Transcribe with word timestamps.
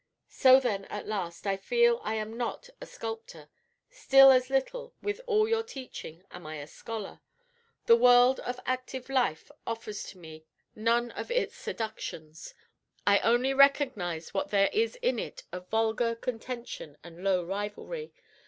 So 0.31 0.59
then, 0.59 0.85
at 0.85 1.05
last, 1.05 1.45
I 1.45 1.57
feel 1.57 2.01
I 2.03 2.15
am 2.15 2.35
not 2.35 2.71
a 2.81 2.87
sculptor; 2.87 3.49
still 3.91 4.31
as 4.31 4.49
little, 4.49 4.95
with 5.03 5.21
all 5.27 5.47
your 5.47 5.61
teaching, 5.61 6.23
am 6.31 6.47
I 6.47 6.55
a 6.55 6.65
scholar. 6.65 7.21
The 7.85 7.95
world 7.95 8.39
of 8.39 8.59
active 8.65 9.09
life 9.09 9.51
offers 9.67 10.01
to 10.05 10.17
me 10.17 10.43
none 10.75 11.11
of 11.11 11.29
its 11.29 11.55
seductions; 11.55 12.55
I 13.05 13.19
only 13.19 13.53
recognize 13.53 14.33
what 14.33 14.49
there 14.49 14.71
is 14.73 14.95
in 15.03 15.19
it 15.19 15.43
of 15.51 15.69
vulgar 15.69 16.15
contention 16.15 16.97
and 17.03 17.23
low 17.23 17.45
rivalry. 17.45 18.11